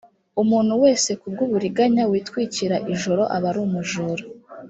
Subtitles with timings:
[0.41, 4.23] umuntu wese ku bw’uburiganya witwikira ijoro aba ari umujura